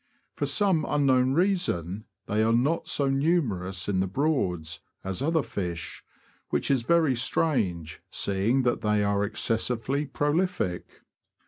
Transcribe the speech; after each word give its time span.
For 0.35 0.47
some 0.47 0.83
unknown 0.89 1.33
reason, 1.33 2.05
they 2.25 2.41
are 2.41 2.51
not 2.53 2.87
so 2.87 3.07
numerous 3.07 3.87
in 3.87 3.99
the 3.99 4.07
Broads 4.07 4.79
as 5.03 5.21
other 5.21 5.43
fish, 5.43 6.03
which 6.49 6.71
is 6.71 6.81
very 6.81 7.13
strange, 7.15 8.01
seeing 8.09 8.63
that 8.63 8.81
they 8.81 9.03
are 9.03 9.23
ex 9.23 9.41
cessively 9.41 10.11
prolific. 10.11 10.87